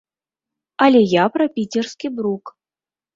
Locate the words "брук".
2.21-2.45